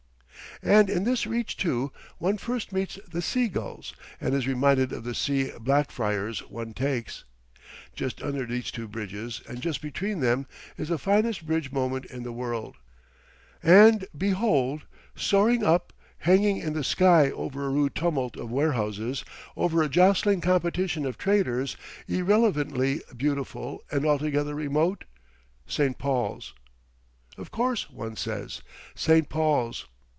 And 0.63 0.91
in 0.91 1.05
this 1.05 1.25
reach, 1.25 1.57
too, 1.57 1.91
one 2.19 2.37
first 2.37 2.71
meets 2.71 2.99
the 3.11 3.23
seagulls 3.23 3.95
and 4.19 4.35
is 4.35 4.45
reminded 4.45 4.93
of 4.93 5.03
the 5.03 5.15
sea. 5.15 5.51
Blackfriars 5.59 6.47
one 6.51 6.75
takes—just 6.75 8.21
under 8.21 8.45
these 8.45 8.69
two 8.69 8.87
bridges 8.87 9.41
and 9.49 9.59
just 9.59 9.81
between 9.81 10.19
them 10.19 10.45
is 10.77 10.89
the 10.89 10.99
finest 10.99 11.47
bridge 11.47 11.71
moment 11.71 12.05
in 12.05 12.21
the 12.21 12.31
world—and 12.31 14.05
behold, 14.15 14.83
soaring 15.15 15.63
up, 15.63 15.93
hanging 16.19 16.57
in 16.57 16.73
the 16.73 16.83
sky 16.83 17.31
over 17.31 17.65
a 17.65 17.69
rude 17.71 17.95
tumult 17.95 18.37
of 18.37 18.51
warehouses, 18.51 19.25
over 19.57 19.81
a 19.81 19.89
jostling 19.89 20.41
competition 20.41 21.07
of 21.07 21.17
traders, 21.17 21.75
irrelevantly 22.07 23.01
beautiful 23.17 23.81
and 23.89 24.05
altogether 24.05 24.53
remote, 24.53 25.05
Saint 25.65 25.97
Paul's! 25.97 26.53
"Of 27.35 27.49
course!" 27.49 27.89
one 27.89 28.15
says, 28.15 28.61
"Saint 28.93 29.27
Paul's!" 29.27 29.87